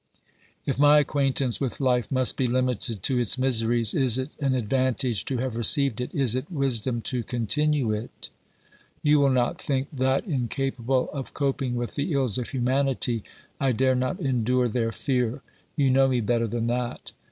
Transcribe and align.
If 0.65 0.79
my 0.79 0.97
acquaintance 0.97 1.61
with 1.61 1.79
life 1.79 2.11
must 2.11 2.35
be 2.35 2.47
limited 2.47 3.03
to 3.03 3.19
its 3.19 3.37
miseries, 3.37 3.93
is 3.93 4.17
it 4.17 4.31
an 4.39 4.55
advantage 4.55 5.25
to 5.25 5.37
have 5.37 5.55
received 5.55 6.01
it, 6.01 6.09
is 6.11 6.35
it 6.35 6.49
wisdom 6.49 7.01
to 7.01 7.21
continue 7.23 7.91
it? 7.91 8.31
You 9.03 9.19
will 9.19 9.29
not 9.29 9.61
think 9.61 9.89
that, 9.93 10.25
incapable 10.25 11.07
of 11.11 11.35
coping 11.35 11.75
with 11.75 11.93
the 11.93 12.13
ills 12.13 12.39
of 12.39 12.49
humanity, 12.49 13.21
I 13.59 13.73
dare 13.73 13.93
not 13.93 14.19
endure 14.19 14.67
their 14.67 14.91
fear; 14.91 15.43
you 15.75 15.91
know 15.91 16.07
me 16.07 16.19
better 16.19 16.47
than 16.47 16.65
that. 16.65 17.11